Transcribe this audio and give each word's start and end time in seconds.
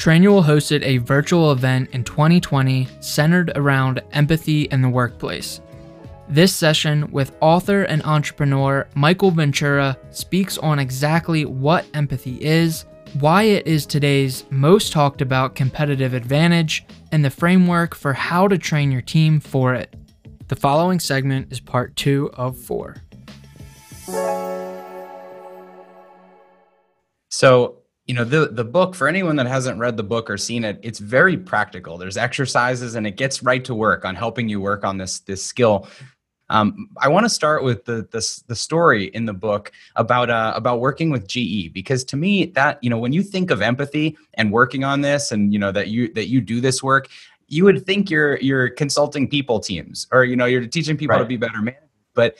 Trainual 0.00 0.42
hosted 0.42 0.82
a 0.82 0.96
virtual 0.96 1.52
event 1.52 1.90
in 1.92 2.04
2020 2.04 2.88
centered 3.00 3.52
around 3.54 4.00
empathy 4.12 4.62
in 4.62 4.80
the 4.80 4.88
workplace. 4.88 5.60
This 6.26 6.54
session 6.54 7.12
with 7.12 7.36
author 7.42 7.82
and 7.82 8.02
entrepreneur 8.04 8.88
Michael 8.94 9.30
Ventura 9.30 9.98
speaks 10.10 10.56
on 10.56 10.78
exactly 10.78 11.44
what 11.44 11.84
empathy 11.92 12.42
is, 12.42 12.86
why 13.18 13.42
it 13.42 13.66
is 13.66 13.84
today's 13.84 14.44
most 14.48 14.90
talked 14.90 15.20
about 15.20 15.54
competitive 15.54 16.14
advantage, 16.14 16.86
and 17.12 17.22
the 17.22 17.28
framework 17.28 17.94
for 17.94 18.14
how 18.14 18.48
to 18.48 18.56
train 18.56 18.90
your 18.90 19.02
team 19.02 19.38
for 19.38 19.74
it. 19.74 19.94
The 20.48 20.56
following 20.56 20.98
segment 20.98 21.52
is 21.52 21.60
part 21.60 21.94
two 21.94 22.30
of 22.32 22.56
four. 22.56 22.96
So, 27.28 27.79
you 28.10 28.14
know, 28.16 28.24
the 28.24 28.48
the 28.52 28.64
book 28.64 28.94
for 28.94 29.06
anyone 29.08 29.36
that 29.36 29.46
hasn't 29.46 29.78
read 29.78 29.96
the 29.96 30.02
book 30.02 30.28
or 30.28 30.36
seen 30.36 30.64
it, 30.64 30.80
it's 30.82 30.98
very 30.98 31.36
practical. 31.36 31.96
There's 31.96 32.16
exercises 32.16 32.94
and 32.96 33.06
it 33.06 33.16
gets 33.16 33.42
right 33.42 33.64
to 33.64 33.74
work 33.74 34.04
on 34.04 34.14
helping 34.16 34.48
you 34.48 34.60
work 34.60 34.84
on 34.84 34.98
this 34.98 35.20
this 35.20 35.44
skill 35.44 35.88
um, 36.50 36.88
I 36.98 37.08
want 37.08 37.24
to 37.24 37.30
start 37.30 37.62
with 37.62 37.84
the, 37.84 38.08
the, 38.10 38.42
the 38.48 38.56
story 38.56 39.04
in 39.14 39.24
the 39.24 39.32
book 39.32 39.70
about 39.94 40.30
uh, 40.30 40.52
about 40.56 40.80
working 40.80 41.10
with 41.10 41.28
GE 41.28 41.72
because 41.72 42.04
to 42.04 42.16
me 42.16 42.46
that 42.46 42.82
you 42.82 42.90
know 42.90 42.98
when 42.98 43.12
you 43.12 43.22
think 43.22 43.52
of 43.52 43.62
empathy 43.62 44.18
and 44.34 44.52
working 44.52 44.82
on 44.82 45.00
this 45.00 45.30
and 45.30 45.52
you 45.52 45.60
know 45.60 45.70
that 45.70 45.88
you 45.88 46.12
that 46.14 46.26
you 46.26 46.40
do 46.40 46.60
this 46.60 46.82
work, 46.82 47.08
you 47.46 47.64
would 47.64 47.86
think 47.86 48.10
you're 48.10 48.36
you're 48.38 48.68
consulting 48.68 49.28
people 49.28 49.60
teams 49.60 50.08
or 50.10 50.24
you 50.24 50.34
know 50.34 50.46
you're 50.46 50.66
teaching 50.66 50.96
people 50.96 51.14
right. 51.14 51.22
to 51.22 51.28
be 51.28 51.36
better 51.36 51.62
managers, 51.62 51.88
but 52.14 52.36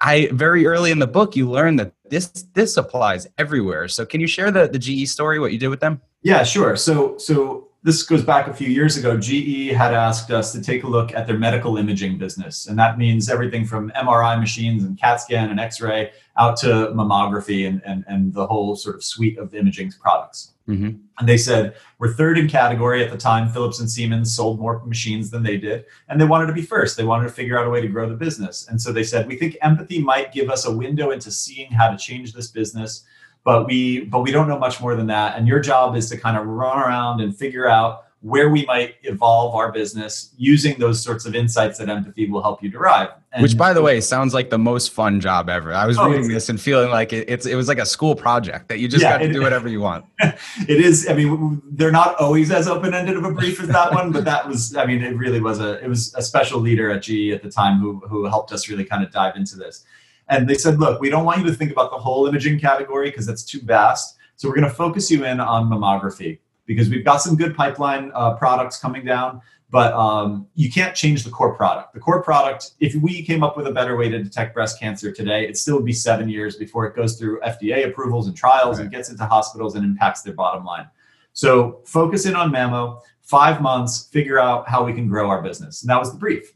I 0.00 0.28
very 0.32 0.66
early 0.66 0.92
in 0.92 1.00
the 1.00 1.08
book 1.08 1.34
you 1.34 1.50
learn 1.50 1.74
that 1.76 1.92
this 2.10 2.28
this 2.54 2.76
applies 2.76 3.26
everywhere. 3.38 3.88
So 3.88 4.04
can 4.04 4.20
you 4.20 4.26
share 4.26 4.50
the 4.50 4.68
the 4.68 4.78
GE 4.78 5.08
story 5.08 5.38
what 5.38 5.52
you 5.52 5.58
did 5.58 5.68
with 5.68 5.80
them? 5.80 6.00
Yeah, 6.22 6.42
sure. 6.42 6.76
So 6.76 7.16
so 7.16 7.69
this 7.82 8.02
goes 8.02 8.22
back 8.22 8.46
a 8.46 8.52
few 8.52 8.68
years 8.68 8.98
ago. 8.98 9.16
GE 9.16 9.72
had 9.72 9.94
asked 9.94 10.30
us 10.30 10.52
to 10.52 10.60
take 10.60 10.84
a 10.84 10.86
look 10.86 11.14
at 11.14 11.26
their 11.26 11.38
medical 11.38 11.78
imaging 11.78 12.18
business. 12.18 12.66
And 12.66 12.78
that 12.78 12.98
means 12.98 13.30
everything 13.30 13.64
from 13.64 13.90
MRI 13.92 14.38
machines 14.38 14.84
and 14.84 14.98
CAT 14.98 15.20
scan 15.20 15.50
and 15.50 15.58
X 15.58 15.80
ray 15.80 16.12
out 16.36 16.58
to 16.58 16.66
mammography 16.94 17.66
and, 17.66 17.80
and, 17.86 18.04
and 18.06 18.34
the 18.34 18.46
whole 18.46 18.76
sort 18.76 18.96
of 18.96 19.04
suite 19.04 19.38
of 19.38 19.54
imaging 19.54 19.92
products. 19.92 20.52
Mm-hmm. 20.68 20.98
And 21.18 21.28
they 21.28 21.38
said, 21.38 21.74
We're 21.98 22.12
third 22.12 22.36
in 22.36 22.48
category 22.48 23.02
at 23.02 23.10
the 23.10 23.16
time. 23.16 23.48
Philips 23.48 23.80
and 23.80 23.90
Siemens 23.90 24.34
sold 24.34 24.60
more 24.60 24.84
machines 24.84 25.30
than 25.30 25.42
they 25.42 25.56
did. 25.56 25.86
And 26.08 26.20
they 26.20 26.26
wanted 26.26 26.46
to 26.48 26.52
be 26.52 26.62
first. 26.62 26.98
They 26.98 27.04
wanted 27.04 27.24
to 27.24 27.32
figure 27.34 27.58
out 27.58 27.66
a 27.66 27.70
way 27.70 27.80
to 27.80 27.88
grow 27.88 28.08
the 28.08 28.14
business. 28.14 28.68
And 28.68 28.80
so 28.80 28.92
they 28.92 29.02
said, 29.04 29.26
We 29.26 29.36
think 29.36 29.56
empathy 29.62 30.02
might 30.02 30.32
give 30.32 30.50
us 30.50 30.66
a 30.66 30.76
window 30.76 31.12
into 31.12 31.30
seeing 31.30 31.72
how 31.72 31.90
to 31.90 31.96
change 31.96 32.34
this 32.34 32.48
business 32.48 33.04
but 33.44 33.66
we 33.66 34.00
but 34.04 34.20
we 34.20 34.30
don't 34.30 34.48
know 34.48 34.58
much 34.58 34.80
more 34.80 34.94
than 34.94 35.06
that 35.06 35.36
and 35.36 35.48
your 35.48 35.60
job 35.60 35.96
is 35.96 36.08
to 36.10 36.16
kind 36.16 36.36
of 36.36 36.46
run 36.46 36.78
around 36.78 37.20
and 37.20 37.36
figure 37.36 37.68
out 37.68 38.04
where 38.22 38.50
we 38.50 38.66
might 38.66 38.96
evolve 39.04 39.54
our 39.54 39.72
business 39.72 40.34
using 40.36 40.78
those 40.78 41.02
sorts 41.02 41.24
of 41.24 41.34
insights 41.34 41.78
that 41.78 41.88
empathy 41.88 42.28
will 42.28 42.42
help 42.42 42.62
you 42.62 42.68
derive. 42.68 43.08
And 43.32 43.42
Which, 43.42 43.56
by 43.56 43.72
the 43.72 43.80
way, 43.80 44.00
sounds 44.00 44.34
like 44.34 44.50
the 44.50 44.58
most 44.58 44.92
fun 44.92 45.20
job 45.20 45.48
ever. 45.48 45.72
I 45.72 45.86
was 45.86 45.96
oh, 45.96 46.10
reading 46.10 46.28
this 46.28 46.48
and 46.48 46.60
feeling 46.60 46.90
like 46.90 47.12
it, 47.12 47.30
it's 47.30 47.46
it 47.46 47.54
was 47.54 47.68
like 47.68 47.78
a 47.78 47.86
school 47.86 48.14
project 48.14 48.68
that 48.68 48.78
you 48.78 48.88
just 48.88 49.02
yeah, 49.02 49.12
got 49.12 49.18
to 49.18 49.30
it, 49.30 49.32
do 49.32 49.40
whatever 49.40 49.68
you 49.68 49.80
want. 49.80 50.04
it 50.20 50.80
is. 50.80 51.08
I 51.08 51.14
mean, 51.14 51.62
they're 51.70 51.92
not 51.92 52.16
always 52.16 52.50
as 52.50 52.66
open 52.68 52.92
ended 52.92 53.16
of 53.16 53.24
a 53.24 53.32
brief 53.32 53.60
as 53.60 53.68
that 53.68 53.94
one, 53.94 54.10
but 54.10 54.24
that 54.24 54.48
was. 54.48 54.76
I 54.76 54.84
mean, 54.84 55.02
it 55.02 55.16
really 55.16 55.40
was 55.40 55.60
a 55.60 55.82
it 55.82 55.88
was 55.88 56.12
a 56.16 56.22
special 56.22 56.60
leader 56.60 56.90
at 56.90 57.02
GE 57.02 57.30
at 57.32 57.42
the 57.42 57.50
time 57.50 57.78
who 57.78 58.00
who 58.00 58.24
helped 58.26 58.52
us 58.52 58.68
really 58.68 58.84
kind 58.84 59.04
of 59.04 59.12
dive 59.12 59.36
into 59.36 59.56
this. 59.56 59.84
And 60.30 60.48
they 60.48 60.54
said, 60.54 60.78
look, 60.78 61.00
we 61.00 61.10
don't 61.10 61.24
want 61.24 61.40
you 61.40 61.46
to 61.46 61.52
think 61.52 61.72
about 61.72 61.90
the 61.90 61.98
whole 61.98 62.26
imaging 62.26 62.60
category 62.60 63.10
because 63.10 63.26
that's 63.26 63.44
too 63.44 63.60
vast. 63.62 64.16
So 64.36 64.48
we're 64.48 64.54
going 64.54 64.68
to 64.68 64.74
focus 64.74 65.10
you 65.10 65.24
in 65.24 65.40
on 65.40 65.68
mammography 65.68 66.38
because 66.66 66.88
we've 66.88 67.04
got 67.04 67.18
some 67.18 67.36
good 67.36 67.56
pipeline 67.56 68.12
uh, 68.14 68.34
products 68.34 68.78
coming 68.78 69.04
down, 69.04 69.42
but 69.70 69.92
um, 69.92 70.46
you 70.54 70.70
can't 70.70 70.94
change 70.94 71.24
the 71.24 71.30
core 71.30 71.54
product. 71.54 71.94
The 71.94 72.00
core 72.00 72.22
product, 72.22 72.74
if 72.78 72.94
we 72.94 73.24
came 73.24 73.42
up 73.42 73.56
with 73.56 73.66
a 73.66 73.72
better 73.72 73.96
way 73.96 74.08
to 74.08 74.22
detect 74.22 74.54
breast 74.54 74.78
cancer 74.78 75.10
today, 75.10 75.48
it 75.48 75.56
still 75.56 75.74
would 75.76 75.84
be 75.84 75.92
seven 75.92 76.28
years 76.28 76.56
before 76.56 76.86
it 76.86 76.94
goes 76.94 77.18
through 77.18 77.40
FDA 77.40 77.88
approvals 77.88 78.28
and 78.28 78.36
trials 78.36 78.78
right. 78.78 78.84
and 78.84 78.92
gets 78.92 79.10
into 79.10 79.26
hospitals 79.26 79.74
and 79.74 79.84
impacts 79.84 80.22
their 80.22 80.34
bottom 80.34 80.64
line. 80.64 80.88
So 81.32 81.80
focus 81.84 82.24
in 82.24 82.36
on 82.36 82.52
mammo, 82.52 83.00
five 83.22 83.60
months, 83.60 84.06
figure 84.12 84.38
out 84.38 84.68
how 84.68 84.84
we 84.84 84.92
can 84.92 85.08
grow 85.08 85.28
our 85.28 85.42
business. 85.42 85.82
And 85.82 85.90
that 85.90 85.98
was 85.98 86.12
the 86.12 86.18
brief. 86.18 86.52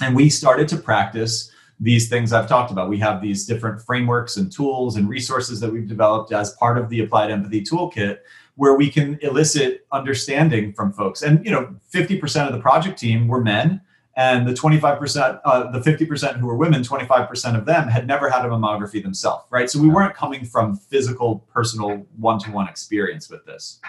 And 0.00 0.14
we 0.14 0.30
started 0.30 0.68
to 0.68 0.76
practice 0.76 1.50
these 1.80 2.08
things 2.08 2.32
I've 2.32 2.48
talked 2.48 2.70
about. 2.70 2.88
We 2.88 2.98
have 2.98 3.22
these 3.22 3.46
different 3.46 3.80
frameworks 3.80 4.36
and 4.36 4.52
tools 4.52 4.96
and 4.96 5.08
resources 5.08 5.60
that 5.60 5.72
we've 5.72 5.88
developed 5.88 6.30
as 6.32 6.52
part 6.52 6.76
of 6.76 6.90
the 6.90 7.00
Applied 7.00 7.30
Empathy 7.30 7.62
Toolkit 7.62 8.18
where 8.56 8.74
we 8.74 8.90
can 8.90 9.18
elicit 9.22 9.86
understanding 9.90 10.72
from 10.74 10.92
folks. 10.92 11.22
And 11.22 11.42
you 11.44 11.50
know, 11.50 11.74
50% 11.94 12.46
of 12.46 12.52
the 12.52 12.60
project 12.60 12.98
team 12.98 13.26
were 13.26 13.40
men 13.40 13.80
and 14.16 14.46
the 14.46 14.52
25% 14.52 15.40
uh, 15.44 15.70
the 15.70 15.78
50% 15.78 16.36
who 16.36 16.46
were 16.46 16.56
women 16.56 16.82
25% 16.82 17.56
of 17.56 17.64
them 17.64 17.88
had 17.88 18.06
never 18.06 18.28
had 18.28 18.44
a 18.44 18.48
mammography 18.48 19.02
themselves 19.02 19.46
right 19.50 19.70
so 19.70 19.80
we 19.80 19.88
weren't 19.88 20.14
coming 20.14 20.44
from 20.44 20.76
physical 20.76 21.46
personal 21.52 22.06
one-to-one 22.16 22.68
experience 22.68 23.30
with 23.30 23.44
this 23.46 23.80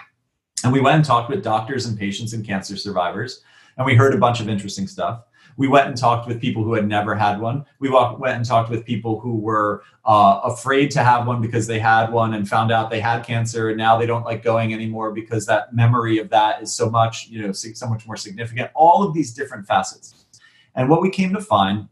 and 0.64 0.72
we 0.72 0.80
went 0.80 0.96
and 0.96 1.04
talked 1.04 1.28
with 1.28 1.42
doctors 1.42 1.86
and 1.86 1.98
patients 1.98 2.32
and 2.32 2.46
cancer 2.46 2.76
survivors 2.76 3.42
and 3.76 3.84
we 3.84 3.94
heard 3.94 4.14
a 4.14 4.18
bunch 4.18 4.40
of 4.40 4.48
interesting 4.48 4.86
stuff 4.86 5.24
we 5.56 5.68
went 5.68 5.88
and 5.88 5.96
talked 5.96 6.26
with 6.26 6.40
people 6.40 6.64
who 6.64 6.74
had 6.74 6.88
never 6.88 7.14
had 7.14 7.40
one. 7.40 7.64
We 7.78 7.90
walk, 7.90 8.18
went 8.18 8.36
and 8.36 8.44
talked 8.44 8.70
with 8.70 8.84
people 8.84 9.20
who 9.20 9.36
were 9.36 9.82
uh, 10.04 10.40
afraid 10.44 10.90
to 10.92 11.04
have 11.04 11.26
one 11.26 11.40
because 11.40 11.66
they 11.66 11.78
had 11.78 12.10
one 12.10 12.34
and 12.34 12.48
found 12.48 12.72
out 12.72 12.90
they 12.90 13.00
had 13.00 13.24
cancer, 13.24 13.68
and 13.68 13.78
now 13.78 13.98
they 13.98 14.06
don't 14.06 14.24
like 14.24 14.42
going 14.42 14.72
anymore 14.72 15.12
because 15.12 15.46
that 15.46 15.74
memory 15.74 16.18
of 16.18 16.28
that 16.30 16.62
is 16.62 16.72
so 16.72 16.88
much, 16.90 17.28
you 17.28 17.42
know, 17.42 17.52
so 17.52 17.88
much 17.88 18.06
more 18.06 18.16
significant. 18.16 18.70
All 18.74 19.02
of 19.06 19.14
these 19.14 19.32
different 19.32 19.66
facets. 19.66 20.26
And 20.74 20.88
what 20.88 21.02
we 21.02 21.10
came 21.10 21.32
to 21.34 21.40
find 21.40 21.88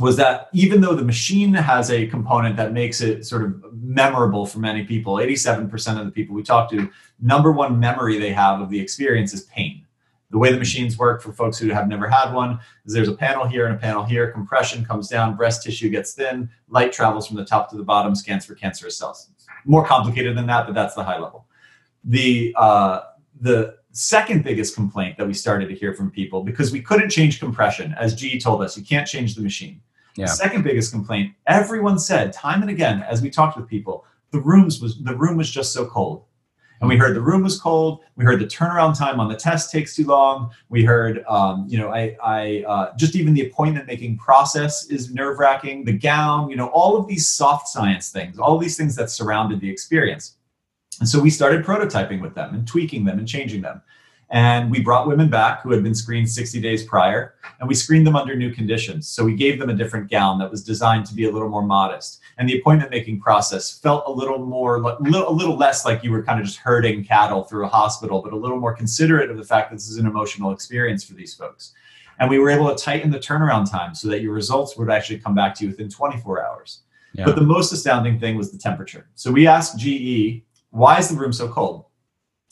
was 0.00 0.16
that 0.16 0.48
even 0.52 0.80
though 0.80 0.94
the 0.94 1.04
machine 1.04 1.52
has 1.52 1.90
a 1.90 2.06
component 2.06 2.56
that 2.56 2.72
makes 2.72 3.00
it 3.00 3.26
sort 3.26 3.44
of 3.44 3.62
memorable 3.74 4.46
for 4.46 4.58
many 4.58 4.84
people, 4.84 5.14
87% 5.14 5.98
of 5.98 6.06
the 6.06 6.10
people 6.10 6.34
we 6.34 6.42
talk 6.42 6.70
to, 6.70 6.90
number 7.20 7.52
one 7.52 7.78
memory 7.78 8.18
they 8.18 8.32
have 8.32 8.60
of 8.60 8.70
the 8.70 8.80
experience 8.80 9.34
is 9.34 9.42
pain. 9.44 9.81
The 10.32 10.38
way 10.38 10.50
the 10.50 10.58
machines 10.58 10.96
work 10.96 11.20
for 11.20 11.30
folks 11.30 11.58
who 11.58 11.68
have 11.68 11.88
never 11.88 12.08
had 12.08 12.32
one 12.32 12.58
is 12.86 12.94
there's 12.94 13.08
a 13.08 13.14
panel 13.14 13.46
here 13.46 13.66
and 13.66 13.76
a 13.76 13.78
panel 13.78 14.02
here. 14.02 14.32
Compression 14.32 14.82
comes 14.82 15.06
down, 15.06 15.36
breast 15.36 15.62
tissue 15.62 15.90
gets 15.90 16.14
thin, 16.14 16.48
light 16.68 16.90
travels 16.90 17.26
from 17.26 17.36
the 17.36 17.44
top 17.44 17.68
to 17.70 17.76
the 17.76 17.82
bottom, 17.82 18.14
scans 18.14 18.46
for 18.46 18.54
cancerous 18.54 18.96
cells. 18.96 19.28
More 19.66 19.86
complicated 19.86 20.36
than 20.36 20.46
that, 20.46 20.64
but 20.66 20.74
that's 20.74 20.94
the 20.94 21.04
high 21.04 21.18
level. 21.18 21.46
The 22.04 22.54
uh, 22.58 23.00
the 23.40 23.76
second 23.92 24.42
biggest 24.42 24.74
complaint 24.74 25.18
that 25.18 25.26
we 25.26 25.34
started 25.34 25.68
to 25.68 25.74
hear 25.74 25.92
from 25.92 26.10
people 26.10 26.42
because 26.42 26.72
we 26.72 26.80
couldn't 26.80 27.10
change 27.10 27.38
compression, 27.38 27.94
as 27.98 28.14
GE 28.14 28.42
told 28.42 28.62
us, 28.62 28.76
you 28.76 28.82
can't 28.82 29.06
change 29.06 29.34
the 29.34 29.42
machine. 29.42 29.82
Yeah. 30.16 30.24
The 30.24 30.32
second 30.32 30.64
biggest 30.64 30.92
complaint, 30.92 31.34
everyone 31.46 31.98
said 31.98 32.32
time 32.32 32.62
and 32.62 32.70
again 32.70 33.02
as 33.02 33.20
we 33.20 33.28
talked 33.28 33.58
with 33.58 33.68
people, 33.68 34.06
the 34.30 34.40
rooms 34.40 34.80
was 34.80 34.98
the 35.02 35.14
room 35.14 35.36
was 35.36 35.50
just 35.50 35.74
so 35.74 35.84
cold 35.84 36.24
and 36.82 36.88
we 36.88 36.96
heard 36.96 37.14
the 37.14 37.20
room 37.20 37.44
was 37.44 37.60
cold. 37.60 38.00
We 38.16 38.24
heard 38.24 38.40
the 38.40 38.46
turnaround 38.46 38.98
time 38.98 39.20
on 39.20 39.28
the 39.28 39.36
test 39.36 39.70
takes 39.70 39.94
too 39.94 40.04
long. 40.04 40.50
We 40.68 40.84
heard, 40.84 41.24
um, 41.28 41.64
you 41.68 41.78
know, 41.78 41.90
I, 41.90 42.16
I 42.20 42.64
uh, 42.66 42.96
just 42.96 43.14
even 43.14 43.34
the 43.34 43.46
appointment 43.46 43.86
making 43.86 44.18
process 44.18 44.86
is 44.86 45.14
nerve 45.14 45.38
wracking. 45.38 45.84
The 45.84 45.92
gown, 45.92 46.50
you 46.50 46.56
know, 46.56 46.66
all 46.66 46.96
of 46.96 47.06
these 47.06 47.28
soft 47.28 47.68
science 47.68 48.10
things, 48.10 48.36
all 48.36 48.58
these 48.58 48.76
things 48.76 48.96
that 48.96 49.10
surrounded 49.10 49.60
the 49.60 49.70
experience. 49.70 50.36
And 50.98 51.08
so 51.08 51.20
we 51.20 51.30
started 51.30 51.64
prototyping 51.64 52.20
with 52.20 52.34
them 52.34 52.52
and 52.52 52.66
tweaking 52.66 53.04
them 53.04 53.20
and 53.20 53.28
changing 53.28 53.62
them. 53.62 53.80
And 54.32 54.70
we 54.70 54.80
brought 54.80 55.06
women 55.06 55.28
back 55.28 55.60
who 55.60 55.72
had 55.72 55.82
been 55.82 55.94
screened 55.94 56.28
60 56.28 56.58
days 56.62 56.82
prior, 56.84 57.34
and 57.60 57.68
we 57.68 57.74
screened 57.74 58.06
them 58.06 58.16
under 58.16 58.34
new 58.34 58.50
conditions. 58.50 59.06
So 59.06 59.24
we 59.24 59.34
gave 59.34 59.60
them 59.60 59.68
a 59.68 59.74
different 59.74 60.10
gown 60.10 60.38
that 60.38 60.50
was 60.50 60.64
designed 60.64 61.04
to 61.06 61.14
be 61.14 61.26
a 61.26 61.30
little 61.30 61.50
more 61.50 61.62
modest. 61.62 62.18
And 62.38 62.48
the 62.48 62.58
appointment 62.58 62.90
making 62.90 63.20
process 63.20 63.78
felt 63.78 64.04
a 64.06 64.10
little 64.10 64.38
more, 64.38 64.76
a 64.76 65.30
little 65.30 65.56
less 65.56 65.84
like 65.84 66.02
you 66.02 66.10
were 66.10 66.22
kind 66.22 66.40
of 66.40 66.46
just 66.46 66.58
herding 66.58 67.04
cattle 67.04 67.44
through 67.44 67.66
a 67.66 67.68
hospital, 67.68 68.22
but 68.22 68.32
a 68.32 68.36
little 68.36 68.58
more 68.58 68.72
considerate 68.72 69.30
of 69.30 69.36
the 69.36 69.44
fact 69.44 69.70
that 69.70 69.76
this 69.76 69.90
is 69.90 69.98
an 69.98 70.06
emotional 70.06 70.50
experience 70.50 71.04
for 71.04 71.12
these 71.12 71.34
folks. 71.34 71.74
And 72.18 72.30
we 72.30 72.38
were 72.38 72.48
able 72.48 72.74
to 72.74 72.82
tighten 72.82 73.10
the 73.10 73.18
turnaround 73.18 73.70
time 73.70 73.94
so 73.94 74.08
that 74.08 74.22
your 74.22 74.32
results 74.32 74.78
would 74.78 74.90
actually 74.90 75.18
come 75.18 75.34
back 75.34 75.54
to 75.56 75.64
you 75.64 75.70
within 75.70 75.90
24 75.90 76.42
hours. 76.42 76.80
Yeah. 77.12 77.26
But 77.26 77.34
the 77.34 77.42
most 77.42 77.70
astounding 77.70 78.18
thing 78.18 78.38
was 78.38 78.50
the 78.50 78.56
temperature. 78.56 79.10
So 79.14 79.30
we 79.30 79.46
asked 79.46 79.78
GE, 79.78 80.42
why 80.70 80.98
is 80.98 81.10
the 81.10 81.16
room 81.16 81.34
so 81.34 81.48
cold? 81.48 81.84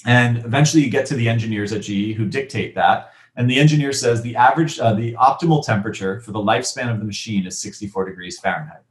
And 0.07 0.39
eventually 0.39 0.83
you 0.83 0.91
get 0.91 1.07
to 1.07 1.15
the 1.15 1.29
engineers 1.29 1.73
at 1.73 1.83
GE 1.83 2.15
who 2.17 2.27
dictate 2.27 2.75
that. 2.75 3.13
And 3.37 3.49
the 3.49 3.59
engineer 3.59 3.93
says 3.93 4.23
the 4.23 4.37
average, 4.37 4.79
uh, 4.79 4.95
the 4.95 5.15
optimal 5.15 5.65
temperature 5.65 6.21
for 6.21 6.33
the 6.33 6.39
lifespan 6.39 6.91
of 6.91 6.99
the 6.99 7.05
machine 7.05 7.47
is 7.47 7.59
64 7.59 8.07
degrees 8.07 8.39
Fahrenheit. 8.39 8.83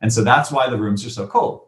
And 0.00 0.12
so 0.12 0.22
that's 0.22 0.50
why 0.50 0.68
the 0.68 0.78
rooms 0.78 1.04
are 1.04 1.10
so 1.10 1.26
cold. 1.26 1.66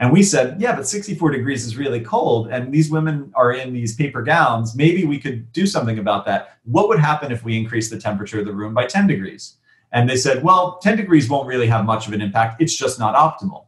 And 0.00 0.10
we 0.10 0.22
said, 0.22 0.58
yeah, 0.58 0.74
but 0.74 0.88
64 0.88 1.30
degrees 1.30 1.66
is 1.66 1.76
really 1.76 2.00
cold. 2.00 2.48
And 2.48 2.72
these 2.72 2.90
women 2.90 3.30
are 3.34 3.52
in 3.52 3.74
these 3.74 3.94
paper 3.94 4.22
gowns. 4.22 4.74
Maybe 4.74 5.04
we 5.04 5.18
could 5.18 5.52
do 5.52 5.66
something 5.66 5.98
about 5.98 6.24
that. 6.24 6.58
What 6.64 6.88
would 6.88 6.98
happen 6.98 7.30
if 7.30 7.44
we 7.44 7.58
increase 7.58 7.90
the 7.90 8.00
temperature 8.00 8.40
of 8.40 8.46
the 8.46 8.54
room 8.54 8.72
by 8.72 8.86
10 8.86 9.06
degrees? 9.06 9.56
And 9.92 10.08
they 10.08 10.16
said, 10.16 10.42
well, 10.42 10.78
10 10.78 10.96
degrees 10.96 11.28
won't 11.28 11.46
really 11.46 11.66
have 11.66 11.84
much 11.84 12.06
of 12.06 12.14
an 12.14 12.22
impact. 12.22 12.62
It's 12.62 12.76
just 12.76 12.98
not 12.98 13.14
optimal. 13.14 13.66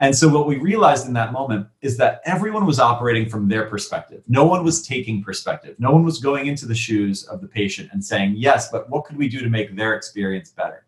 And 0.00 0.16
so 0.16 0.28
what 0.28 0.46
we 0.46 0.56
realized 0.56 1.06
in 1.06 1.12
that 1.12 1.32
moment 1.32 1.66
is 1.82 1.98
that 1.98 2.22
everyone 2.24 2.64
was 2.64 2.80
operating 2.80 3.28
from 3.28 3.48
their 3.48 3.66
perspective. 3.66 4.22
No 4.26 4.44
one 4.44 4.64
was 4.64 4.86
taking 4.86 5.22
perspective. 5.22 5.76
No 5.78 5.90
one 5.90 6.04
was 6.04 6.18
going 6.18 6.46
into 6.46 6.64
the 6.64 6.74
shoes 6.74 7.24
of 7.24 7.42
the 7.42 7.46
patient 7.46 7.90
and 7.92 8.02
saying, 8.02 8.34
yes, 8.36 8.70
but 8.70 8.88
what 8.88 9.04
could 9.04 9.18
we 9.18 9.28
do 9.28 9.40
to 9.40 9.50
make 9.50 9.76
their 9.76 9.94
experience 9.94 10.50
better? 10.50 10.86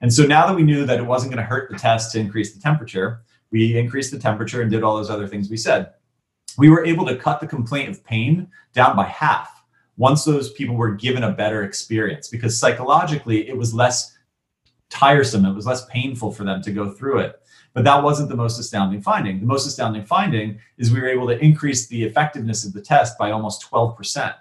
And 0.00 0.12
so 0.12 0.24
now 0.24 0.46
that 0.46 0.56
we 0.56 0.62
knew 0.62 0.86
that 0.86 0.98
it 0.98 1.06
wasn't 1.06 1.32
going 1.32 1.42
to 1.42 1.48
hurt 1.48 1.70
the 1.70 1.78
test 1.78 2.12
to 2.12 2.18
increase 2.18 2.54
the 2.54 2.60
temperature, 2.60 3.22
we 3.50 3.76
increased 3.76 4.10
the 4.10 4.18
temperature 4.18 4.62
and 4.62 4.70
did 4.70 4.82
all 4.82 4.96
those 4.96 5.10
other 5.10 5.28
things 5.28 5.50
we 5.50 5.56
said. 5.58 5.92
We 6.56 6.70
were 6.70 6.84
able 6.84 7.04
to 7.06 7.16
cut 7.16 7.40
the 7.40 7.46
complaint 7.46 7.90
of 7.90 8.04
pain 8.04 8.48
down 8.72 8.96
by 8.96 9.04
half 9.04 9.64
once 9.98 10.24
those 10.24 10.52
people 10.52 10.76
were 10.76 10.94
given 10.94 11.24
a 11.24 11.32
better 11.32 11.62
experience 11.62 12.28
because 12.28 12.58
psychologically 12.58 13.48
it 13.48 13.56
was 13.56 13.74
less 13.74 14.16
tiresome, 14.88 15.44
it 15.44 15.54
was 15.54 15.66
less 15.66 15.84
painful 15.86 16.32
for 16.32 16.44
them 16.44 16.62
to 16.62 16.70
go 16.70 16.90
through 16.90 17.18
it. 17.18 17.40
But 17.76 17.84
that 17.84 18.02
wasn't 18.02 18.30
the 18.30 18.36
most 18.36 18.58
astounding 18.58 19.02
finding. 19.02 19.38
The 19.38 19.44
most 19.44 19.66
astounding 19.66 20.06
finding 20.06 20.58
is 20.78 20.90
we 20.90 20.98
were 20.98 21.10
able 21.10 21.26
to 21.26 21.38
increase 21.44 21.86
the 21.86 22.04
effectiveness 22.04 22.64
of 22.64 22.72
the 22.72 22.80
test 22.80 23.18
by 23.18 23.32
almost 23.32 23.70
12%. 23.70 24.34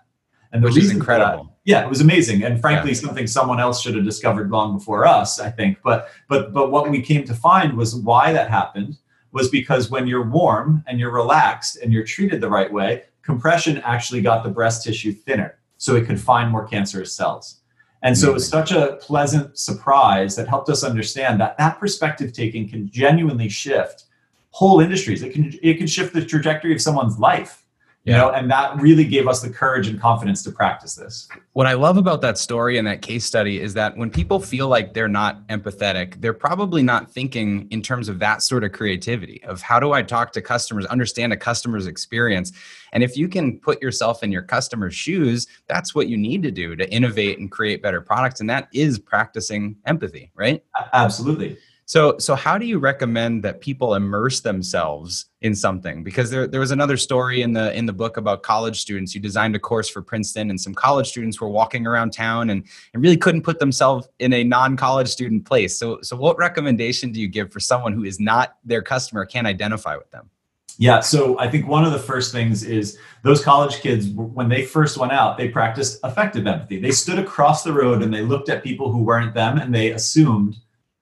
And 0.54 0.64
the 0.64 0.68
Which 0.68 0.76
reason 0.76 0.92
is 0.92 0.96
incredible. 0.96 1.44
That, 1.44 1.52
yeah, 1.66 1.84
it 1.84 1.90
was 1.90 2.00
amazing, 2.00 2.46
and 2.46 2.62
frankly, 2.62 2.92
yeah. 2.92 2.98
something 2.98 3.28
someone 3.28 3.60
else 3.60 3.82
should 3.82 3.94
have 3.96 4.06
discovered 4.06 4.52
long 4.52 4.78
before 4.78 5.06
us, 5.06 5.42
I 5.42 5.50
think. 5.50 5.80
But 5.84 6.08
but 6.30 6.54
but 6.54 6.72
what 6.72 6.90
we 6.90 7.02
came 7.02 7.26
to 7.26 7.34
find 7.34 7.76
was 7.76 7.94
why 7.94 8.32
that 8.32 8.50
happened 8.50 8.98
was 9.34 9.50
because 9.50 9.92
when 9.92 10.08
you're 10.08 10.24
warm 10.24 10.82
and 10.88 10.98
you're 10.98 11.12
relaxed 11.12 11.76
and 11.76 11.92
you're 11.92 12.06
treated 12.06 12.40
the 12.40 12.50
right 12.50 12.72
way, 12.72 13.04
compression 13.22 13.80
actually 13.80 14.22
got 14.22 14.46
the 14.46 14.50
breast 14.50 14.86
tissue 14.86 15.12
thinner, 15.12 15.60
so 15.76 15.98
it 15.98 16.06
could 16.06 16.22
find 16.22 16.50
more 16.50 16.66
cancerous 16.66 17.12
cells. 17.12 17.60
And 18.06 18.16
so 18.16 18.30
it 18.30 18.34
was 18.34 18.48
mm-hmm. 18.48 18.60
such 18.60 18.72
a 18.72 18.98
pleasant 18.98 19.58
surprise 19.58 20.36
that 20.36 20.48
helped 20.48 20.70
us 20.70 20.84
understand 20.84 21.42
that 21.42 21.58
that 21.58 21.80
perspective 21.80 22.34
taking 22.34 22.70
can 22.70 22.88
genuinely 22.92 23.50
shift 23.50 24.06
whole 24.52 24.80
industries. 24.80 25.24
It 25.24 25.34
can 25.34 25.52
it 25.64 25.80
can 25.80 25.88
shift 25.88 26.14
the 26.14 26.24
trajectory 26.24 26.72
of 26.72 26.80
someone's 26.80 27.18
life 27.18 27.65
you 28.06 28.14
know 28.14 28.30
and 28.30 28.50
that 28.50 28.80
really 28.80 29.04
gave 29.04 29.28
us 29.28 29.42
the 29.42 29.50
courage 29.50 29.88
and 29.88 30.00
confidence 30.00 30.44
to 30.44 30.52
practice 30.52 30.96
this. 30.96 31.28
What 31.54 31.66
i 31.68 31.74
love 31.74 31.98
about 31.98 32.22
that 32.22 32.38
story 32.38 32.78
and 32.78 32.88
that 32.88 33.02
case 33.02 33.26
study 33.26 33.60
is 33.60 33.74
that 33.74 33.98
when 33.98 34.10
people 34.10 34.40
feel 34.40 34.68
like 34.68 34.94
they're 34.94 35.08
not 35.08 35.46
empathetic 35.48 36.22
they're 36.22 36.34
probably 36.34 36.84
not 36.84 37.12
thinking 37.12 37.68
in 37.72 37.82
terms 37.82 38.08
of 38.08 38.20
that 38.20 38.42
sort 38.42 38.64
of 38.64 38.72
creativity 38.72 39.44
of 39.44 39.62
how 39.62 39.80
do 39.80 39.92
i 39.92 40.02
talk 40.02 40.32
to 40.34 40.42
customers 40.42 40.86
understand 40.86 41.34
a 41.34 41.38
customer's 41.38 41.88
experience? 41.88 42.52
And 42.94 43.04
if 43.04 43.18
you 43.18 43.28
can 43.28 43.60
put 43.60 43.82
yourself 43.82 44.24
in 44.24 44.32
your 44.32 44.44
customer's 44.44 44.96
shoes 44.96 45.48
that's 45.68 45.96
what 45.96 46.08
you 46.08 46.18
need 46.18 46.44
to 46.44 46.52
do 46.52 46.76
to 46.76 46.90
innovate 46.92 47.40
and 47.40 47.52
create 47.52 47.82
better 47.82 48.02
products 48.02 48.40
and 48.40 48.50
that 48.50 48.70
is 48.72 49.00
practicing 49.00 49.76
empathy 49.86 50.32
right? 50.36 50.64
Absolutely 50.94 51.58
so, 51.88 52.18
so 52.18 52.34
how 52.34 52.58
do 52.58 52.66
you 52.66 52.80
recommend 52.80 53.44
that 53.44 53.62
people 53.62 53.94
immerse 53.94 54.40
themselves 54.40 55.26
in 55.42 55.54
something? 55.54 56.04
Because 56.04 56.32
there, 56.32 56.48
there 56.48 56.60
was 56.60 56.72
another 56.72 56.98
story 56.98 57.44
in 57.44 57.54
the 57.54 57.72
in 57.78 57.86
the 57.86 57.94
book 57.94 58.18
about 58.18 58.42
college 58.42 58.82
students. 58.82 59.14
You 59.14 59.22
designed 59.22 59.56
a 59.56 59.60
course 59.60 59.88
for 59.88 60.02
Princeton, 60.02 60.50
and 60.50 60.60
some 60.60 60.74
college 60.74 61.08
students 61.08 61.40
were 61.40 61.50
walking 61.50 61.86
around 61.86 62.12
town 62.12 62.50
and, 62.50 62.66
and 62.94 63.04
really 63.04 63.18
couldn't 63.18 63.44
put 63.44 63.60
themselves 63.60 64.08
in 64.18 64.34
a 64.34 64.44
non-college 64.44 65.08
student 65.08 65.46
place. 65.46 65.78
So, 65.78 66.02
so 66.02 66.16
what 66.16 66.40
recommendation 66.40 67.12
do 67.12 67.22
you 67.22 67.28
give 67.28 67.54
for 67.54 67.60
someone 67.60 67.94
who 67.94 68.04
is 68.04 68.20
not 68.20 68.58
their 68.66 68.82
customer, 68.82 69.24
can't 69.24 69.46
identify 69.46 69.96
with 69.96 70.10
them? 70.10 70.32
Yeah, 70.78 71.00
so 71.00 71.40
I 71.40 71.50
think 71.50 71.68
one 71.68 71.86
of 71.86 71.94
the 71.94 72.00
first 72.00 72.32
things 72.32 72.64
is 72.64 72.98
those 73.24 73.44
college 73.44 73.78
kids, 73.78 74.10
when 74.10 74.50
they 74.50 74.64
first 74.64 74.98
went 74.98 75.14
out, 75.14 75.38
they 75.38 75.48
practiced 75.48 76.00
effective 76.04 76.48
empathy. 76.48 76.80
They 76.80 76.92
stood 76.92 77.18
across 77.18 77.64
the 77.64 77.72
road 77.72 78.02
and 78.02 78.14
they 78.14 78.22
looked 78.22 78.50
at 78.50 78.62
people 78.64 78.92
who 78.92 79.04
weren't 79.04 79.34
them 79.34 79.58
and 79.58 79.74
they 79.74 79.92
assumed 79.92 80.58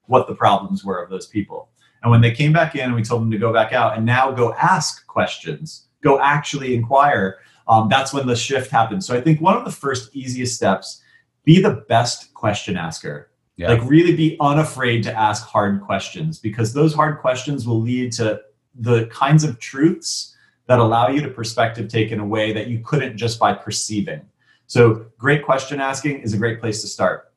what 0.07 0.27
the 0.27 0.35
problems 0.35 0.83
were 0.83 1.01
of 1.01 1.09
those 1.09 1.27
people. 1.27 1.69
And 2.01 2.11
when 2.11 2.21
they 2.21 2.31
came 2.31 2.51
back 2.51 2.75
in, 2.75 2.93
we 2.93 3.03
told 3.03 3.21
them 3.21 3.31
to 3.31 3.37
go 3.37 3.53
back 3.53 3.71
out 3.71 3.95
and 3.95 4.05
now 4.05 4.31
go 4.31 4.53
ask 4.53 5.07
questions, 5.07 5.87
go 6.01 6.19
actually 6.19 6.75
inquire. 6.75 7.37
Um, 7.67 7.87
that's 7.89 8.13
when 8.13 8.27
the 8.27 8.35
shift 8.35 8.69
happened. 8.69 9.03
So 9.03 9.15
I 9.15 9.21
think 9.21 9.39
one 9.39 9.55
of 9.55 9.63
the 9.63 9.71
first 9.71 10.13
easiest 10.13 10.55
steps 10.55 11.01
be 11.45 11.61
the 11.61 11.85
best 11.87 12.33
question 12.33 12.75
asker. 12.75 13.31
Yeah. 13.55 13.69
Like 13.69 13.87
really 13.87 14.15
be 14.15 14.35
unafraid 14.39 15.03
to 15.03 15.17
ask 15.17 15.45
hard 15.45 15.81
questions 15.81 16.39
because 16.39 16.73
those 16.73 16.93
hard 16.93 17.19
questions 17.19 17.67
will 17.67 17.79
lead 17.79 18.11
to 18.13 18.41
the 18.75 19.05
kinds 19.07 19.43
of 19.43 19.59
truths 19.59 20.35
that 20.67 20.79
allow 20.79 21.09
you 21.09 21.21
to 21.21 21.29
perspective 21.29 21.87
take 21.87 22.11
in 22.11 22.19
a 22.19 22.25
way 22.25 22.51
that 22.51 22.67
you 22.67 22.79
couldn't 22.79 23.17
just 23.17 23.39
by 23.39 23.53
perceiving. 23.53 24.21
So 24.65 25.05
great 25.17 25.43
question 25.43 25.79
asking 25.79 26.21
is 26.21 26.33
a 26.33 26.37
great 26.37 26.59
place 26.59 26.81
to 26.81 26.87
start. 26.87 27.31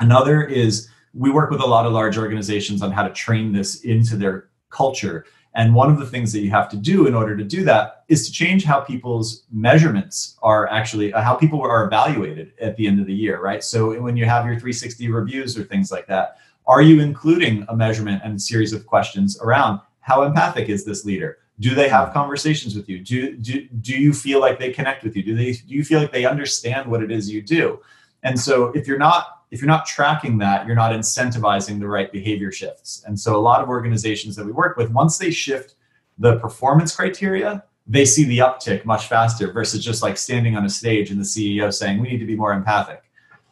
Another 0.00 0.42
is 0.42 0.88
we 1.14 1.30
work 1.30 1.50
with 1.50 1.60
a 1.60 1.66
lot 1.66 1.86
of 1.86 1.92
large 1.92 2.18
organizations 2.18 2.82
on 2.82 2.90
how 2.90 3.02
to 3.02 3.12
train 3.12 3.52
this 3.52 3.82
into 3.82 4.16
their 4.16 4.48
culture. 4.70 5.24
And 5.54 5.74
one 5.74 5.88
of 5.88 6.00
the 6.00 6.06
things 6.06 6.32
that 6.32 6.40
you 6.40 6.50
have 6.50 6.68
to 6.70 6.76
do 6.76 7.06
in 7.06 7.14
order 7.14 7.36
to 7.36 7.44
do 7.44 7.64
that 7.64 8.04
is 8.08 8.26
to 8.26 8.32
change 8.32 8.64
how 8.64 8.80
people's 8.80 9.44
measurements 9.52 10.36
are 10.42 10.68
actually, 10.68 11.12
uh, 11.12 11.22
how 11.22 11.34
people 11.34 11.62
are 11.62 11.84
evaluated 11.84 12.52
at 12.60 12.76
the 12.76 12.88
end 12.88 12.98
of 12.98 13.06
the 13.06 13.14
year, 13.14 13.40
right? 13.40 13.62
So 13.62 14.00
when 14.00 14.16
you 14.16 14.24
have 14.24 14.44
your 14.44 14.54
360 14.54 15.08
reviews 15.08 15.56
or 15.56 15.62
things 15.62 15.92
like 15.92 16.08
that, 16.08 16.38
are 16.66 16.82
you 16.82 17.00
including 17.00 17.64
a 17.68 17.76
measurement 17.76 18.22
and 18.24 18.36
a 18.36 18.40
series 18.40 18.72
of 18.72 18.86
questions 18.86 19.38
around 19.40 19.80
how 20.00 20.22
empathic 20.22 20.68
is 20.68 20.84
this 20.84 21.04
leader? 21.04 21.38
Do 21.60 21.74
they 21.74 21.88
have 21.88 22.12
conversations 22.12 22.74
with 22.74 22.88
you? 22.88 22.98
Do, 22.98 23.36
do, 23.36 23.68
do 23.80 23.96
you 23.96 24.12
feel 24.12 24.40
like 24.40 24.58
they 24.58 24.72
connect 24.72 25.04
with 25.04 25.14
you? 25.14 25.22
Do 25.22 25.36
they 25.36 25.52
do 25.52 25.74
you 25.74 25.84
feel 25.84 26.00
like 26.00 26.10
they 26.10 26.24
understand 26.24 26.90
what 26.90 27.02
it 27.02 27.12
is 27.12 27.30
you 27.30 27.42
do? 27.42 27.80
And 28.24 28.40
so 28.40 28.72
if 28.72 28.88
you're 28.88 28.98
not 28.98 29.33
if 29.54 29.60
you're 29.60 29.68
not 29.68 29.86
tracking 29.86 30.36
that, 30.38 30.66
you're 30.66 30.74
not 30.74 30.90
incentivizing 30.90 31.78
the 31.78 31.86
right 31.86 32.10
behavior 32.10 32.50
shifts. 32.50 33.04
And 33.06 33.18
so 33.18 33.36
a 33.36 33.38
lot 33.38 33.62
of 33.62 33.68
organizations 33.68 34.34
that 34.34 34.44
we 34.44 34.50
work 34.50 34.76
with, 34.76 34.90
once 34.90 35.16
they 35.16 35.30
shift 35.30 35.76
the 36.18 36.40
performance 36.40 36.94
criteria, 36.94 37.62
they 37.86 38.04
see 38.04 38.24
the 38.24 38.38
uptick 38.38 38.84
much 38.84 39.06
faster 39.06 39.52
versus 39.52 39.84
just 39.84 40.02
like 40.02 40.16
standing 40.16 40.56
on 40.56 40.64
a 40.64 40.68
stage 40.68 41.12
and 41.12 41.20
the 41.20 41.24
CEO 41.24 41.72
saying, 41.72 42.00
we 42.00 42.08
need 42.08 42.18
to 42.18 42.26
be 42.26 42.34
more 42.34 42.52
empathic. 42.52 43.04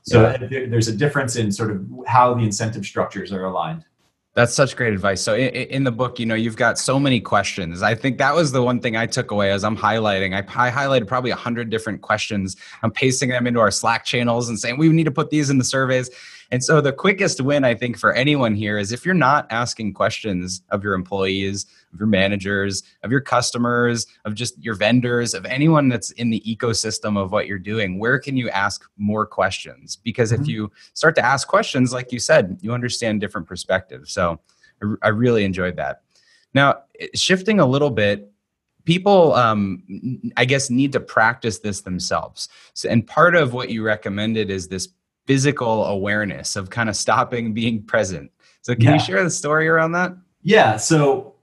So 0.02 0.22
yeah. 0.22 0.66
there's 0.66 0.88
a 0.88 0.96
difference 0.96 1.36
in 1.36 1.52
sort 1.52 1.70
of 1.70 1.86
how 2.08 2.34
the 2.34 2.42
incentive 2.42 2.84
structures 2.84 3.32
are 3.32 3.44
aligned. 3.44 3.84
That's 4.34 4.54
such 4.54 4.76
great 4.76 4.94
advice. 4.94 5.20
So 5.20 5.34
in, 5.34 5.48
in, 5.50 5.84
the 5.84 5.92
book, 5.92 6.18
you 6.18 6.24
know, 6.24 6.34
you've 6.34 6.56
got 6.56 6.78
so 6.78 6.98
many 6.98 7.20
questions. 7.20 7.82
I 7.82 7.94
think 7.94 8.16
that 8.16 8.34
was 8.34 8.50
the 8.50 8.62
one 8.62 8.80
thing 8.80 8.96
I 8.96 9.04
took 9.04 9.30
away 9.30 9.50
as 9.50 9.62
I'm 9.62 9.76
highlighting. 9.76 10.34
I, 10.34 10.38
I 10.68 10.70
highlighted 10.70 11.06
probably 11.06 11.32
a 11.32 11.36
hundred 11.36 11.68
different 11.68 12.00
questions. 12.00 12.56
I'm 12.82 12.90
pasting 12.90 13.28
them 13.28 13.46
into 13.46 13.60
our 13.60 13.70
Slack 13.70 14.06
channels 14.06 14.48
and 14.48 14.58
saying 14.58 14.78
we 14.78 14.88
need 14.88 15.04
to 15.04 15.10
put 15.10 15.28
these 15.28 15.50
in 15.50 15.58
the 15.58 15.64
surveys. 15.64 16.08
And 16.52 16.62
so 16.62 16.82
the 16.82 16.92
quickest 16.92 17.40
win, 17.40 17.64
I 17.64 17.74
think, 17.74 17.98
for 17.98 18.12
anyone 18.12 18.54
here 18.54 18.76
is 18.76 18.92
if 18.92 19.06
you're 19.06 19.14
not 19.14 19.46
asking 19.48 19.94
questions 19.94 20.60
of 20.68 20.84
your 20.84 20.92
employees, 20.92 21.64
of 21.94 21.98
your 21.98 22.06
managers, 22.06 22.82
of 23.02 23.10
your 23.10 23.22
customers, 23.22 24.06
of 24.26 24.34
just 24.34 24.62
your 24.62 24.74
vendors, 24.74 25.32
of 25.32 25.46
anyone 25.46 25.88
that's 25.88 26.10
in 26.10 26.28
the 26.28 26.42
ecosystem 26.46 27.16
of 27.16 27.32
what 27.32 27.46
you're 27.46 27.58
doing, 27.58 27.98
where 27.98 28.18
can 28.18 28.36
you 28.36 28.50
ask 28.50 28.84
more 28.98 29.24
questions? 29.24 29.96
Because 29.96 30.30
mm-hmm. 30.30 30.42
if 30.42 30.48
you 30.48 30.70
start 30.92 31.14
to 31.14 31.24
ask 31.24 31.48
questions, 31.48 31.90
like 31.90 32.12
you 32.12 32.18
said, 32.18 32.58
you 32.60 32.74
understand 32.74 33.22
different 33.22 33.46
perspectives. 33.46 34.12
So 34.12 34.38
I, 34.82 35.06
I 35.06 35.08
really 35.08 35.44
enjoyed 35.44 35.76
that. 35.76 36.02
Now, 36.52 36.82
shifting 37.14 37.60
a 37.60 37.66
little 37.66 37.90
bit, 37.90 38.28
people 38.84 39.32
um, 39.34 39.80
i 40.36 40.44
guess 40.44 40.68
need 40.68 40.90
to 40.90 40.98
practice 40.98 41.60
this 41.60 41.82
themselves 41.82 42.48
so, 42.74 42.88
and 42.88 43.06
part 43.06 43.36
of 43.36 43.52
what 43.52 43.70
you 43.70 43.80
recommended 43.80 44.50
is 44.50 44.66
this 44.66 44.88
physical 45.26 45.84
awareness 45.86 46.56
of 46.56 46.70
kind 46.70 46.88
of 46.88 46.96
stopping 46.96 47.52
being 47.52 47.82
present. 47.82 48.30
So 48.62 48.74
can 48.74 48.84
yeah. 48.84 48.92
you 48.94 49.00
share 49.00 49.24
the 49.24 49.30
story 49.30 49.68
around 49.68 49.92
that? 49.92 50.14
Yeah. 50.42 50.76
So 50.76 51.34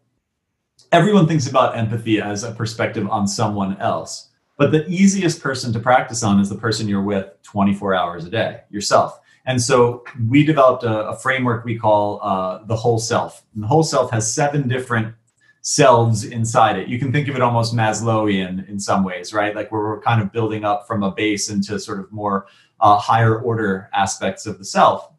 everyone 0.92 1.28
thinks 1.28 1.48
about 1.48 1.78
empathy 1.78 2.22
as 2.22 2.44
a 2.44 2.52
perspective 2.52 3.08
on 3.10 3.28
someone 3.28 3.78
else. 3.78 4.30
But 4.58 4.72
the 4.72 4.86
easiest 4.88 5.42
person 5.42 5.72
to 5.74 5.80
practice 5.80 6.22
on 6.24 6.40
is 6.40 6.50
the 6.50 6.56
person 6.56 6.88
you're 6.88 7.02
with 7.02 7.30
24 7.44 7.96
hours 7.96 8.26
a 8.26 8.30
day, 8.30 8.62
yourself. 8.70 9.20
And 9.46 9.62
so 9.62 10.04
we 10.28 10.44
developed 10.44 10.84
a, 10.84 11.10
a 11.10 11.18
framework 11.18 11.64
we 11.64 11.78
call 11.78 12.20
uh, 12.22 12.64
the 12.66 12.76
whole 12.76 13.00
self. 13.00 13.44
And 13.54 13.64
the 13.64 13.68
whole 13.68 13.84
self 13.84 14.12
has 14.12 14.34
seven 14.34 14.68
different 14.68 15.16
selves 15.62 16.24
inside 16.24 16.78
it. 16.78 16.88
You 16.88 17.00
can 17.00 17.12
think 17.12 17.28
of 17.28 17.36
it 17.36 17.42
almost 17.42 17.76
Maslowian 17.76 18.68
in 18.70 18.80
some 18.80 19.04
ways, 19.04 19.34
right? 19.34 19.56
Like 19.56 19.72
where 19.72 19.82
we're 19.82 20.02
kind 20.02 20.22
of 20.22 20.32
building 20.32 20.66
up 20.66 20.88
from 20.88 21.04
a 21.04 21.12
base 21.12 21.50
into 21.50 21.80
sort 21.80 22.00
of 22.00 22.12
more 22.12 22.48
uh, 22.82 22.98
higher 22.98 23.40
order 23.40 23.90
aspects 23.94 24.46
of 24.46 24.58
the 24.58 24.66
self. 24.66 25.12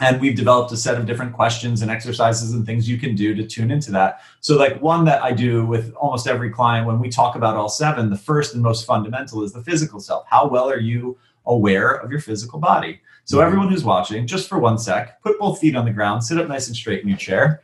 and 0.00 0.20
we've 0.20 0.36
developed 0.36 0.72
a 0.72 0.76
set 0.76 0.96
of 0.96 1.04
different 1.04 1.34
questions 1.34 1.82
and 1.82 1.90
exercises 1.90 2.52
and 2.54 2.64
things 2.64 2.88
you 2.88 2.96
can 2.96 3.14
do 3.14 3.34
to 3.34 3.46
tune 3.46 3.70
into 3.70 3.90
that 3.90 4.20
so 4.40 4.56
like 4.56 4.80
one 4.80 5.04
that 5.04 5.22
i 5.22 5.30
do 5.30 5.66
with 5.66 5.92
almost 5.94 6.26
every 6.26 6.50
client 6.50 6.86
when 6.86 6.98
we 6.98 7.10
talk 7.10 7.36
about 7.36 7.56
all 7.56 7.68
seven 7.68 8.08
the 8.08 8.16
first 8.16 8.54
and 8.54 8.62
most 8.62 8.86
fundamental 8.86 9.42
is 9.42 9.52
the 9.52 9.62
physical 9.62 10.00
self 10.00 10.24
how 10.28 10.48
well 10.48 10.70
are 10.70 10.80
you 10.80 11.18
aware 11.44 11.90
of 11.92 12.10
your 12.10 12.20
physical 12.20 12.58
body 12.58 13.00
so 13.24 13.36
mm-hmm. 13.36 13.46
everyone 13.46 13.68
who's 13.68 13.84
watching 13.84 14.26
just 14.26 14.48
for 14.48 14.58
one 14.58 14.78
sec 14.78 15.20
put 15.22 15.38
both 15.38 15.58
feet 15.58 15.76
on 15.76 15.84
the 15.84 15.90
ground 15.90 16.24
sit 16.24 16.38
up 16.38 16.48
nice 16.48 16.68
and 16.68 16.76
straight 16.76 17.02
in 17.02 17.08
your 17.08 17.18
chair 17.18 17.62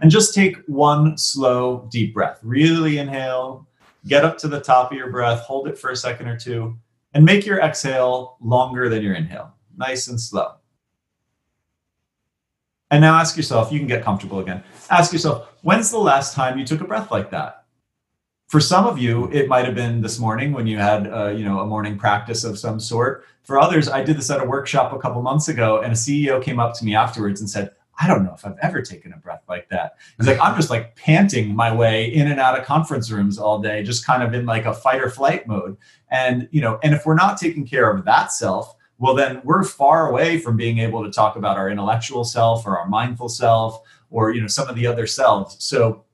and 0.00 0.10
just 0.10 0.34
take 0.34 0.56
one 0.66 1.16
slow 1.16 1.88
deep 1.90 2.12
breath 2.12 2.38
really 2.42 2.98
inhale 2.98 3.66
get 4.06 4.22
up 4.22 4.36
to 4.36 4.48
the 4.48 4.60
top 4.60 4.92
of 4.92 4.98
your 4.98 5.10
breath 5.10 5.40
hold 5.40 5.66
it 5.66 5.78
for 5.78 5.90
a 5.90 5.96
second 5.96 6.28
or 6.28 6.38
two 6.38 6.76
and 7.14 7.24
make 7.24 7.46
your 7.46 7.60
exhale 7.60 8.36
longer 8.40 8.88
than 8.88 9.02
your 9.02 9.14
inhale 9.14 9.54
nice 9.76 10.08
and 10.08 10.20
slow 10.20 10.54
and 12.90 13.00
now 13.00 13.16
ask 13.16 13.36
yourself, 13.36 13.70
you 13.70 13.78
can 13.78 13.88
get 13.88 14.02
comfortable 14.02 14.40
again. 14.40 14.62
Ask 14.90 15.12
yourself, 15.12 15.48
when's 15.62 15.90
the 15.90 15.98
last 15.98 16.34
time 16.34 16.58
you 16.58 16.66
took 16.66 16.80
a 16.80 16.84
breath 16.84 17.10
like 17.10 17.30
that? 17.30 17.64
For 18.48 18.60
some 18.60 18.84
of 18.84 18.98
you, 18.98 19.30
it 19.30 19.46
might 19.46 19.64
have 19.64 19.76
been 19.76 20.00
this 20.00 20.18
morning 20.18 20.52
when 20.52 20.66
you 20.66 20.76
had, 20.76 21.06
uh, 21.06 21.28
you 21.28 21.44
know, 21.44 21.60
a 21.60 21.66
morning 21.66 21.96
practice 21.96 22.42
of 22.42 22.58
some 22.58 22.80
sort. 22.80 23.24
For 23.44 23.60
others, 23.60 23.88
I 23.88 24.02
did 24.02 24.16
this 24.16 24.28
at 24.30 24.42
a 24.42 24.44
workshop 24.44 24.92
a 24.92 24.98
couple 24.98 25.22
months 25.22 25.46
ago, 25.46 25.82
and 25.82 25.92
a 25.92 25.96
CEO 25.96 26.42
came 26.42 26.58
up 26.58 26.74
to 26.78 26.84
me 26.84 26.96
afterwards 26.96 27.40
and 27.40 27.48
said, 27.48 27.70
I 28.00 28.06
don't 28.06 28.24
know 28.24 28.32
if 28.34 28.46
I've 28.46 28.58
ever 28.62 28.80
taken 28.80 29.12
a 29.12 29.16
breath 29.18 29.42
like 29.48 29.68
that. 29.68 29.96
It's 30.18 30.26
like, 30.26 30.40
I'm 30.40 30.56
just 30.56 30.70
like 30.70 30.96
panting 30.96 31.54
my 31.54 31.74
way 31.74 32.06
in 32.06 32.30
and 32.30 32.40
out 32.40 32.58
of 32.58 32.64
conference 32.64 33.10
rooms 33.10 33.38
all 33.38 33.58
day, 33.60 33.82
just 33.82 34.06
kind 34.06 34.22
of 34.22 34.32
in 34.32 34.46
like 34.46 34.64
a 34.64 34.72
fight 34.72 35.02
or 35.02 35.10
flight 35.10 35.46
mode. 35.46 35.76
And, 36.10 36.48
you 36.50 36.60
know, 36.60 36.78
and 36.82 36.94
if 36.94 37.04
we're 37.04 37.14
not 37.14 37.38
taking 37.38 37.66
care 37.66 37.90
of 37.90 38.04
that 38.06 38.32
self, 38.32 38.74
well, 38.98 39.14
then 39.14 39.40
we're 39.44 39.64
far 39.64 40.10
away 40.10 40.38
from 40.38 40.56
being 40.56 40.78
able 40.78 41.02
to 41.04 41.10
talk 41.10 41.36
about 41.36 41.56
our 41.56 41.70
intellectual 41.70 42.24
self 42.24 42.66
or 42.66 42.78
our 42.78 42.86
mindful 42.86 43.28
self 43.28 43.82
or 44.10 44.32
you 44.32 44.40
know 44.40 44.46
some 44.46 44.68
of 44.68 44.76
the 44.76 44.86
other 44.86 45.06
selves. 45.06 45.56
So 45.58 46.04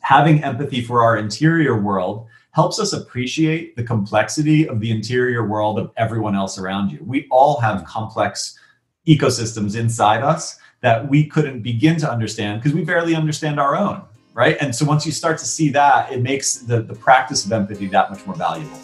having 0.00 0.42
empathy 0.42 0.80
for 0.80 1.02
our 1.02 1.16
interior 1.16 1.80
world 1.80 2.26
helps 2.52 2.78
us 2.78 2.92
appreciate 2.92 3.76
the 3.76 3.82
complexity 3.82 4.68
of 4.68 4.80
the 4.80 4.90
interior 4.90 5.46
world 5.46 5.78
of 5.78 5.92
everyone 5.96 6.34
else 6.34 6.56
around 6.56 6.90
you. 6.90 7.00
We 7.02 7.26
all 7.30 7.60
have 7.60 7.84
complex 7.84 8.58
ecosystems 9.06 9.76
inside 9.76 10.22
us 10.22 10.58
that 10.84 11.08
we 11.08 11.24
couldn't 11.24 11.60
begin 11.60 11.96
to 11.96 12.10
understand 12.10 12.60
because 12.60 12.74
we 12.74 12.84
barely 12.84 13.14
understand 13.14 13.58
our 13.58 13.74
own, 13.74 14.02
right? 14.34 14.58
And 14.60 14.76
so 14.76 14.84
once 14.84 15.06
you 15.06 15.12
start 15.12 15.38
to 15.38 15.46
see 15.46 15.70
that, 15.70 16.12
it 16.12 16.20
makes 16.20 16.56
the, 16.56 16.82
the 16.82 16.94
practice 16.94 17.46
of 17.46 17.52
empathy 17.52 17.86
that 17.86 18.10
much 18.10 18.26
more 18.26 18.36
valuable. 18.36 18.78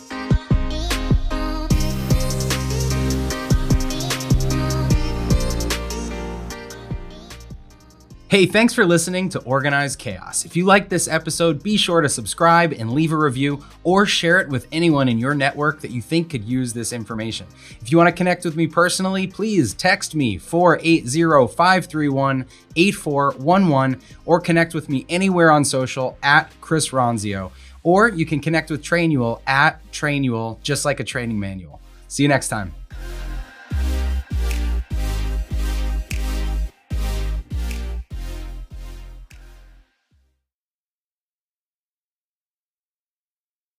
Hey, 8.31 8.47
thanks 8.47 8.73
for 8.73 8.87
listening 8.87 9.29
to 9.31 9.41
Organized 9.41 9.99
Chaos. 9.99 10.45
If 10.45 10.55
you 10.55 10.65
like 10.65 10.89
this 10.89 11.09
episode, 11.09 11.65
be 11.65 11.77
sure 11.77 12.01
to 12.01 12.09
subscribe 12.09 12.73
and 12.73 12.93
leave 12.93 13.11
a 13.11 13.17
review 13.17 13.65
or 13.83 14.07
share 14.07 14.39
it 14.39 14.49
with 14.49 14.69
anyone 14.71 15.09
in 15.09 15.19
your 15.19 15.35
network 15.35 15.81
that 15.81 15.91
you 15.91 16.01
think 16.01 16.31
could 16.31 16.45
use 16.45 16.73
this 16.73 16.93
information. 16.93 17.49
If 17.81 17.91
you 17.91 17.99
want 17.99 18.07
to 18.07 18.13
connect 18.13 18.45
with 18.45 18.55
me 18.55 18.69
personally, 18.69 19.27
please 19.27 19.75
text 19.75 20.15
me 20.15 20.39
480 20.39 21.53
531 21.53 22.47
8411 22.77 24.01
or 24.27 24.39
connect 24.39 24.75
with 24.75 24.89
me 24.89 25.05
anywhere 25.09 25.51
on 25.51 25.65
social 25.65 26.17
at 26.23 26.53
Chris 26.61 26.91
Ronzio. 26.91 27.51
Or 27.83 28.11
you 28.11 28.27
can 28.27 28.39
connect 28.39 28.71
with 28.71 28.81
Trainual 28.81 29.41
at 29.49 29.83
Trainual, 29.91 30.63
just 30.63 30.85
like 30.85 31.01
a 31.01 31.05
training 31.05 31.41
manual. 31.41 31.81
See 32.07 32.23
you 32.23 32.29
next 32.29 32.47
time. 32.47 32.77